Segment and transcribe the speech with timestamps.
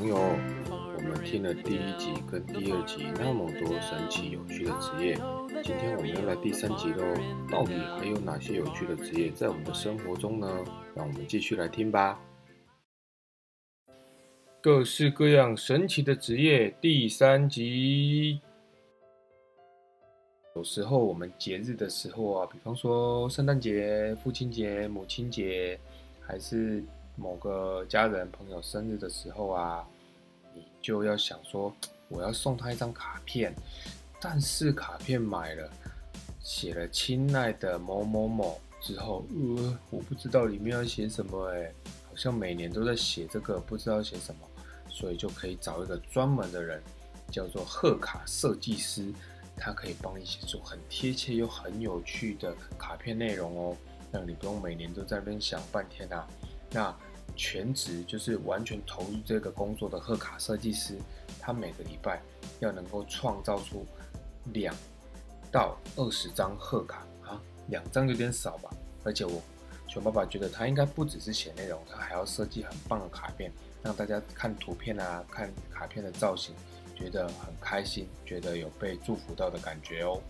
[0.00, 5.14] 朋友，我们听了第一集跟第二集那么多神奇有趣的职业，
[5.62, 7.04] 今天我们要来第三集喽。
[7.52, 10.48] 到底还有哪些有趣的职业在我们的生活中呢？
[10.94, 12.18] 让我们继续来听吧。
[14.62, 18.40] 各式各样神奇的职业第三集。
[20.56, 25.78] 有时候我们节日的时候啊，比方说圣诞节、父亲节、母亲节，
[26.22, 26.82] 还是
[27.20, 29.86] 某个家人朋友生日的时候啊，
[30.54, 31.70] 你就要想说，
[32.08, 33.54] 我要送他一张卡片，
[34.18, 35.70] 但是卡片买了，
[36.42, 41.70] 写了“亲爱的某某某”之后，呃，我不知道里面要写什么，哎，
[42.08, 44.40] 好像每年都在写这个，不知道写什么，
[44.88, 46.82] 所以就可以找一个专门的人，
[47.30, 49.12] 叫做贺卡设计师。
[49.62, 53.76] 它可以帮你写出很贴切又很有趣的卡片内容哦，
[54.10, 56.26] 让你不用每年都在那边想半天呐。
[56.70, 56.96] 那
[57.34, 60.98] 全职就是完全投入这个工作的贺卡设计师，
[61.38, 62.22] 他每个礼拜
[62.60, 63.86] 要能够创造出
[64.52, 64.74] 两
[65.50, 68.70] 到二十张贺卡啊，两张有点少吧？
[69.04, 69.40] 而且我
[69.88, 76.54] 熊爸爸觉得他应该不只是写内容，他还要设计很棒的卡片，让大家看图片啊，看卡片的造型。
[76.96, 80.20] 觉得很开心，觉得有被祝福到的感觉哦。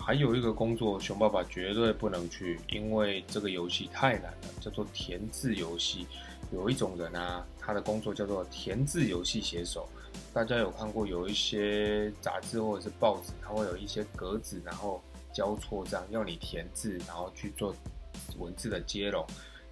[0.00, 6.06] 还有一个工作，熊爸爸绝对不能去，因为这个游戏太难了，叫做填字游戏。
[6.52, 9.88] 有一种人啊，他的工作叫做填字游戏写手。
[10.32, 15.00] 大家有看过有一些杂志或者是报纸，它会有一些格子，然后
[15.32, 17.74] 交错这样要你填字，然后去做
[18.38, 19.24] 文字的接龙。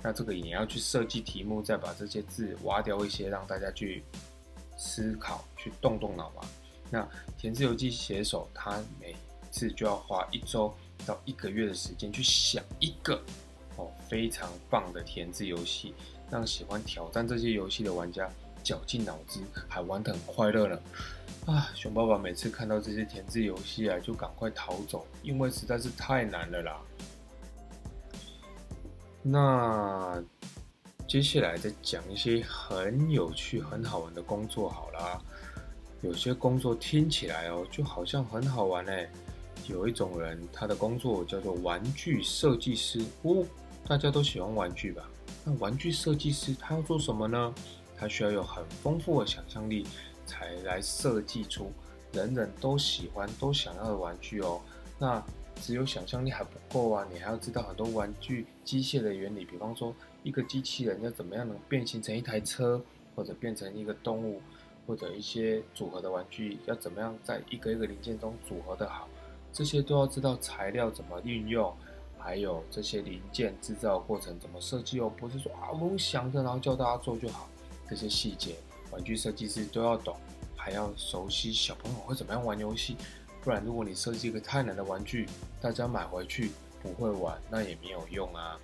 [0.02, 4.04] 那这个也要去设计题目，再把这些字挖掉一些，让大家去。
[4.80, 6.42] 思考去动动脑嘛。
[6.88, 7.04] 那
[7.36, 9.12] 填字游戏写手，他每
[9.50, 10.74] 次就要花一周
[11.06, 13.22] 到一个月的时间去想一个
[13.76, 15.94] 哦非常棒的填字游戏，
[16.30, 18.30] 让喜欢挑战这些游戏的玩家
[18.62, 20.78] 绞尽脑汁，还玩得很快乐呢。
[21.46, 26.80] 啊，熊爸爸每次看到这些填字游戏啊，就赶快逃走，因为实在是太难了啦。
[29.22, 30.22] 那。
[31.08, 35.24] 接下来再讲一些很有趣、很好玩的工作好了。
[36.02, 39.08] 有些工作听起来哦，就好像很好玩哎。
[39.68, 43.44] 有一种人，他的工作叫做玩具设计师哦，
[43.86, 45.08] 大家都喜欢玩具吧？
[45.44, 47.54] 那玩具设计师他要做什么呢？
[47.96, 49.86] 他需要有很丰富的想象力，
[50.26, 51.70] 才来设计出
[52.12, 54.60] 人人都喜欢、都想要的玩具哦。
[54.98, 55.24] 那
[55.60, 59.94] 只有想象力还不够啊，你还要知道很多玩具机械的原理，比方说。
[60.24, 62.82] 一个机器人要怎么样能变形成一台车，
[63.14, 64.42] 或者变成一个动物，
[64.84, 69.08] 或者一些组合的玩具，要怎么样在一个一个零件中组合的好，
[69.58, 71.76] 这些都要知道材料怎么运用，
[72.16, 77.48] 还有这些零件制造过程怎么设计哦，不是说啊我想着然后叫大家做就好，
[77.90, 78.54] 这些细节
[78.92, 80.16] 玩具设计师都要懂，
[80.56, 82.96] 还要熟悉小朋友会怎么样玩游戏，
[83.42, 85.28] 不然如果你设计一个太难的玩具，
[85.60, 88.56] 大家买回去不会玩，那也没有用啊。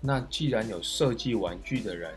[0.00, 2.14] 那既然有设计玩具的人，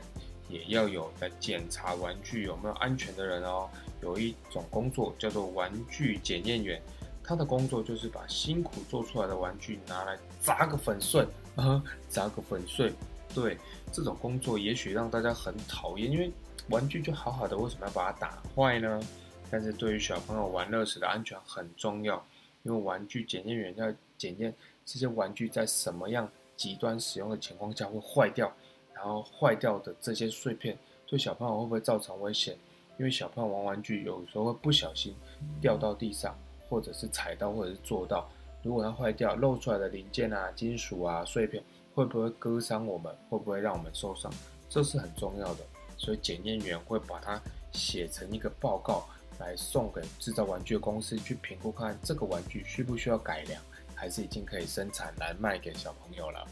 [0.47, 3.69] 也要有在检查玩具有没有安全的人哦。
[4.03, 6.79] 有一种工作叫做玩具检验员，
[7.23, 11.25] 他的工作就是把辛苦做出来的玩具拿来砸个粉碎，
[11.55, 12.93] 啊，砸个粉碎。
[13.33, 13.57] 对，
[13.91, 16.31] 这种工作也许让大家很讨厌，因为
[16.69, 19.01] 玩具就好好的，为什么要把它打坏呢？
[19.49, 22.23] 但是对于小朋友玩乐时的安全很重要，
[22.63, 24.53] 因为玩具检验员要检验
[24.85, 26.29] 这些玩具在什么样。
[26.55, 28.49] 极端使用的情况下会坏掉，
[28.93, 30.77] 然后坏掉的这些碎片
[31.07, 32.55] 对小朋友会不会造成危险？
[32.97, 35.15] 因为小朋友玩玩具有时候会不小心
[35.61, 36.37] 掉到地上，
[36.69, 38.29] 或者是踩到，或者是坐到。
[38.61, 43.13] 如果它坏掉，露出来的零件啊、金属啊、碎片会不会割伤我们？
[43.29, 44.31] 会不会让我们受伤？
[44.69, 45.63] 这是很重要的。
[45.97, 49.07] 所以检验员会把它写成一个报告，
[49.39, 53.61] 来送给制造玩具的公司去评估，看这个玩具需不需要改良。
[53.95, 56.45] 还是已经可以生产来卖给小朋友了。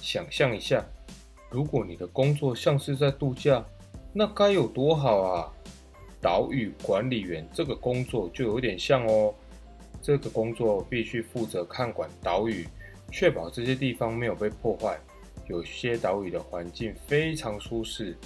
[0.00, 0.84] 想象一下，
[1.50, 3.64] 如果你的工作像是在度假，
[4.16, 5.52] 那该有多好啊！
[6.20, 9.34] 岛屿管理员这个工作就有点像哦。
[10.00, 12.64] 这个工作必须负责看管岛屿，
[13.10, 14.96] 确保这些地方没有被破坏。
[15.48, 18.16] 有些岛屿的环境非常舒适，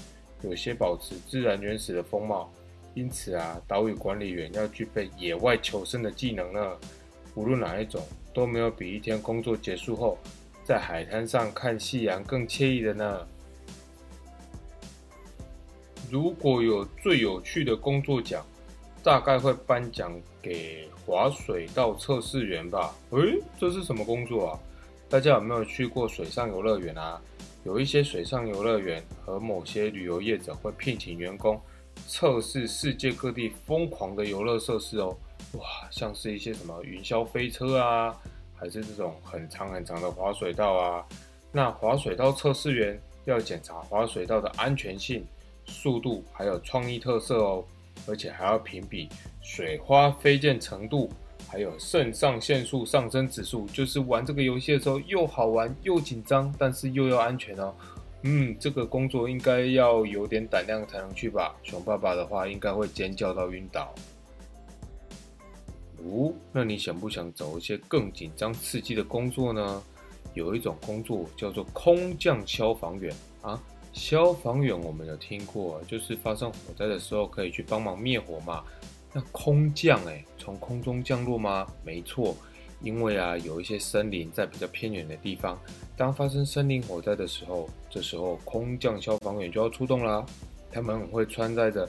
[0.43, 2.52] 有些保持自然原始的风貌，
[2.94, 6.76] 因此啊，岛屿管理员要具备野外求生的技能呢。
[7.34, 8.02] 无论哪一种，
[8.34, 10.19] 都没有比一天工作结束后
[10.64, 13.26] 在海滩上看夕阳更惬意的呢。
[16.10, 18.44] 如果有最有趣的工作奖，
[19.02, 22.94] 大概会颁奖给滑水道测试员吧。
[23.10, 24.58] 诶，这是什么工作啊？
[25.08, 27.20] 大家有没有去过水上游乐园啊？
[27.64, 31.60] 有一些水上游乐园和某些旅游业者会聘请员工
[32.06, 35.16] 测试世界各地疯狂的游乐设施哦。
[35.52, 38.16] 哇，像是一些什么云霄飞车啊，
[38.55, 41.05] 还是这种很长很长的滑水道啊。
[41.52, 45.25] 那滑水道测试员要检查滑水道的安全性、
[45.69, 47.65] 速度，还有创意特色哦。
[48.06, 49.09] 而且还要评比
[49.43, 51.11] 水花飞溅程度，
[51.49, 53.67] 还有肾上腺素上升指数。
[53.67, 57.75] 就是玩这个游戏的时候又好玩又紧张，但是又要安全哦。
[58.23, 61.55] 嗯，这个工作应该要有点胆量才能去吧？
[61.62, 63.93] 熊爸爸的话应该会尖叫到晕倒。
[65.99, 69.82] 哦，那你想不想找一些更紧张刺激的工作呢？
[70.35, 73.12] 有一种工作叫做空降消防员
[73.43, 73.61] 啊。
[73.93, 78.62] 消防员我们有听过，就是发生火灾的时候可以去帮忙灭火嘛。
[79.12, 81.67] 那空降哎，从空中降落吗？
[81.82, 82.37] 没错，
[82.82, 85.58] 因为啊有一些森林在比较偏远的地方，
[85.96, 90.25] 当发生森林火灾的时候，这时候空降消防员就要出动啦。
[90.70, 91.88] 他们会穿戴着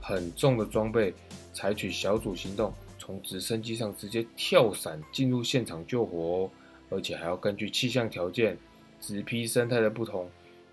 [0.00, 1.14] 很重的装备，
[1.54, 6.50] 采取小组行动，从直升机上直接跳伞进入现场救火哦。
[6.90, 8.56] 而且还要根据气象条件、
[9.00, 10.28] 植被生态的不同。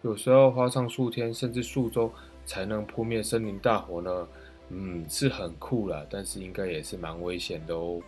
[0.05, 2.11] 有时候花上数天甚至数周
[2.45, 4.27] 才能扑灭森林大火呢，
[4.69, 7.99] 嗯，是很酷啦，但是应该也是蛮危险的哦。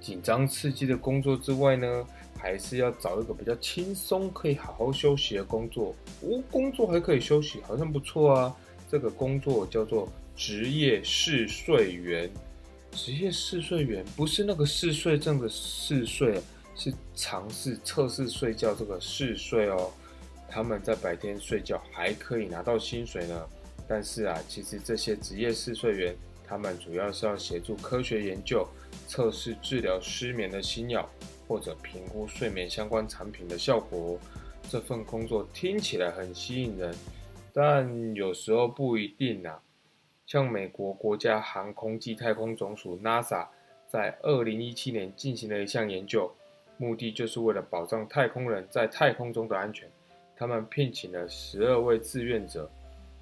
[0.00, 2.06] 紧张刺激的工作之外呢，
[2.38, 5.94] 还是要找一个比较轻松、可以好好休息的工作。
[6.22, 8.56] 哦，工作还可以休息，好像不错啊。
[8.90, 12.30] 这个工作叫做职业试睡员。
[12.92, 16.40] 职业试睡员不是那个嗜睡症的嗜睡，
[16.74, 19.90] 是尝试测试睡觉这个嗜睡哦。
[20.50, 23.48] 他们在白天睡觉还可以拿到薪水呢，
[23.86, 28.66] 但是啊，其实这些职业试睡员，他们主要是要协助科学研究、
[29.06, 31.08] 测试治疗失眠的新药，
[31.46, 34.18] 或者评估睡眠相关产品的效果。
[34.68, 36.94] 这份工作听起来很吸引人，
[37.52, 39.62] 但有时候不一定啊。
[40.26, 43.48] 像美国国家航空暨太空总署 NASA
[43.88, 46.32] 在二零一七年进行了一项研究，
[46.76, 49.90] 目的就是为了保障太空人在太空中的安全。
[50.40, 52.66] 他们聘请了十二位志愿者，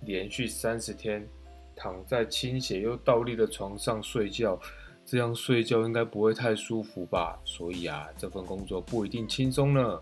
[0.03, 1.29] 连续三十天
[1.75, 4.57] 躺在倾斜又倒立的床上睡觉，
[5.05, 7.37] 这样睡觉应该不会太舒服吧？
[7.45, 9.99] 所以啊，这份工作不一定轻松呢。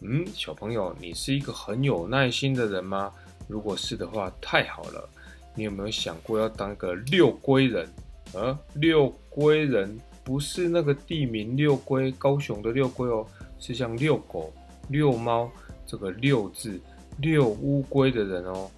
[0.00, 3.12] 嗯，小朋友，你是一个很有耐心的人吗？
[3.46, 5.08] 如果是的话，太好了。
[5.54, 7.88] 你有没有想过要当个遛龟人？
[8.32, 13.24] 呃，遛龟人不是那个地名六龟，高雄的六龟哦，
[13.60, 14.52] 是像遛狗。
[14.88, 15.50] 遛猫
[15.86, 16.80] 这个“遛”字，
[17.18, 18.70] 遛乌龟的人哦，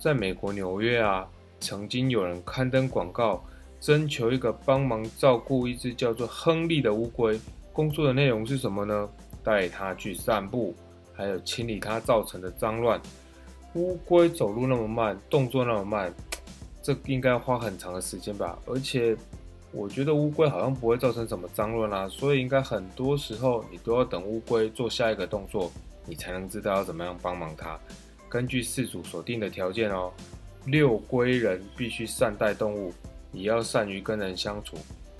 [0.00, 1.28] 在美国纽约啊，
[1.60, 3.42] 曾经有人刊登广告，
[3.80, 7.38] 征求一个帮忙照顾一只叫做亨利的乌龟。
[7.72, 9.08] 工作的内容是什么呢？
[9.42, 10.74] 带它去散步，
[11.12, 13.00] 还有清理它造成的脏乱。
[13.74, 16.12] 乌龟走路那么慢，动作那么慢，
[16.82, 18.58] 这应该花很长的时间吧？
[18.66, 19.16] 而且。
[19.74, 25.72] 我觉得乌龟好像不会造成什么脏乱啦，所以应该很多时候你都要等乌龟做下一个动作，
[26.04, 27.80] 你才能知道要怎么样帮忙它。
[28.28, 30.12] 根据事主所定的条件哦，
[30.66, 32.92] 遛龟人必须善待动物，
[33.32, 34.76] 也要善于跟人相处。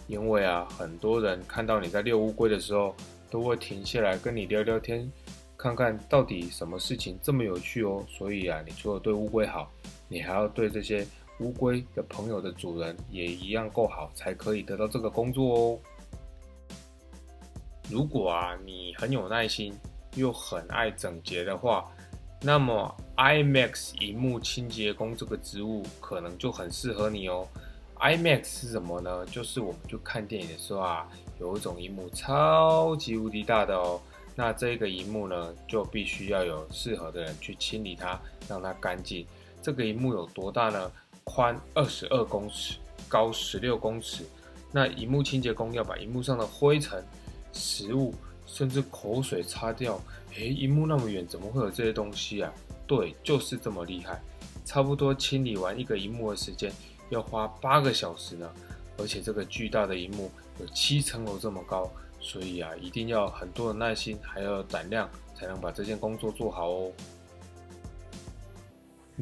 [0.07, 2.95] 因为啊，很多人看到你在遛乌龟的时候，
[3.31, 5.11] 都会停下来跟你聊聊天，
[5.57, 8.05] 看看到底什么事情这么有趣哦。
[8.07, 9.73] 所以啊，你除了对乌龟好，
[10.09, 11.07] 你还要对这些。
[11.43, 15.79] 乌龟的朋友的主人也一样够好，才可以得到这个工作哦。
[17.91, 19.75] 如果啊你很有耐心
[20.15, 21.91] 又很爱整洁的话，
[22.41, 27.47] 那么 IMAX 荧幕清洁工这个职务可能就很适合你哦。
[27.99, 29.27] IMAX 是什么呢？
[29.27, 31.09] 就是我们去看电影的时候啊，
[31.39, 34.01] 有一种荧幕超级无敌大的哦。
[34.35, 38.19] 那这个荧幕呢，就必须要有适合的人去清理它，
[38.49, 39.27] 让它干净。
[39.61, 40.91] 这个荧幕有多大呢？
[41.25, 44.25] 宽二十二公尺，高十六公尺。
[44.71, 47.05] 那荧幕清洁工要把荧幕上的灰尘、
[47.53, 48.15] 食物，
[48.47, 50.01] 甚至口水擦掉。
[50.35, 52.53] 诶，荧幕那么远，怎么会有这些东西啊？
[52.87, 54.21] 对，就是这么厉害。
[54.65, 56.73] 差不多清理完一个荧幕的时间
[57.11, 58.51] 要花八个小时呢。
[58.99, 66.93] 而且这个巨大的荧幕有七层楼这么高，所以啊，一定要很多的耐心，还要有胆量，才能把这件工作做好哦。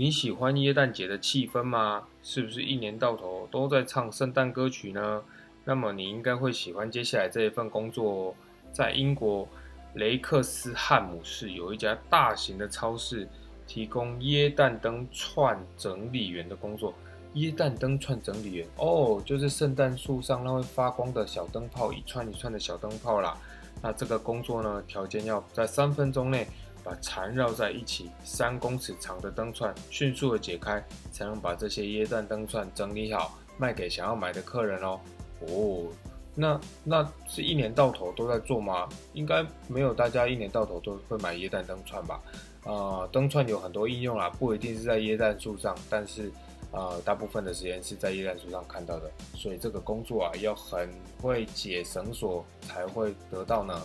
[0.01, 2.05] 你喜欢耶诞节的气氛吗？
[2.23, 5.23] 是不是一年到头都在唱圣诞歌曲呢？
[5.63, 8.35] 那么你应该会喜欢接下来这一份工作哦。
[8.73, 9.47] 在英国
[9.93, 13.29] 雷克斯汉姆市有一家大型的超市，
[13.67, 16.95] 提供耶诞灯串整理员的工作。
[17.35, 23.37] 耶诞灯串整理员哦，就是圣诞树上那会发光的小灯泡，一串一串的小灯泡啦。
[23.83, 26.49] 那这个工作呢，条件要在三分钟内
[26.83, 30.83] 把缠绕在一起三公尺长的灯串迅速的解开，
[31.13, 35.01] 才能把这些椰蛋灯串整理好，卖给想要买的客人哦。
[35.41, 35.87] 哦，
[36.35, 38.89] 那那是一年到头都在做吗？
[39.13, 42.21] 应该没有，大家一年到头都会买椰蛋灯串吧？
[42.65, 46.33] 啊，灯串有很多应用啦，不一定是在椰蛋树上，但是。
[46.73, 50.89] 呃，大部分的时间是在椰蛋树上看到的，所以这个工作啊，要很
[51.21, 53.83] 会解绳索才会得到呢。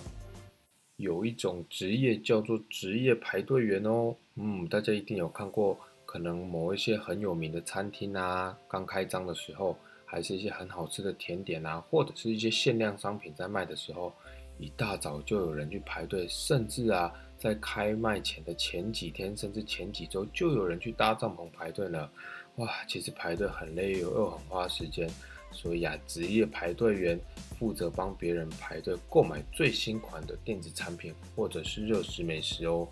[0.98, 14.14] 有一种职业叫做职业排队员哦，嗯，大家一定有看过，可能某一些很有名的餐厅啊，刚开张的时候，还是一些很好吃的甜点啊，或者是一些限量商品在卖的时候，
[14.58, 22.10] 一大早就有人去排队，甚至啊，在开卖前的前几天，甚至前几周，就有人去搭帐篷排队呢。
[22.56, 25.10] 哇，其实排队很累又很花时间，
[25.56, 27.20] 所以啊，职业排队员
[27.58, 32.88] 负责帮别人排队购买最新款的电子产品或者是热食美食哦。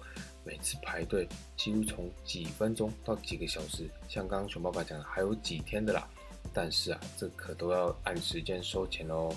[0.45, 6.09] 每次排队几乎从几分钟到几个小时，像刚刚熊爸爸讲的，还有几天的啦。
[6.53, 9.29] 但是啊，这可都要按时间收钱哦。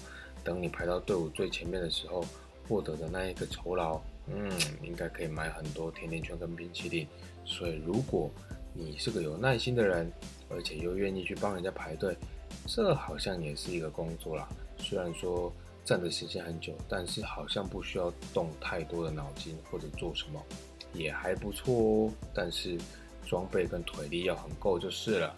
[0.43, 2.25] 等你排到队伍最前面的时候，
[2.69, 4.51] 获得的那一个酬劳，嗯，
[4.83, 7.07] 应该可以买很多甜甜圈跟冰淇淋。
[7.45, 8.31] 所以如果
[8.73, 10.11] 你是个有耐心的人，
[10.49, 12.17] 而且又愿意去帮人家排队，
[12.67, 14.49] 这好像也是一个工作啦。
[14.79, 15.53] 虽然说
[15.85, 20.43] 站的时间很久，但是好像不需要动太多的脑筋或者做什么，
[20.93, 22.11] 也还不错哦。
[22.35, 22.77] 但是
[23.25, 25.35] 装备跟腿力要很够就是了。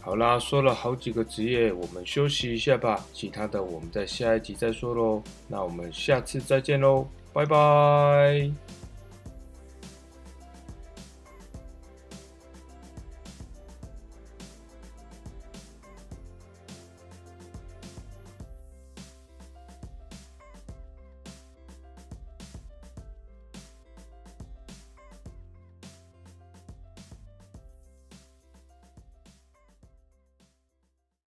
[0.00, 3.04] 好啦，说了好几个职业，我们休息一下吧。
[3.12, 5.22] 其他的我们在下一集再说喽。
[5.48, 8.77] 那我们下次再见喽，拜拜。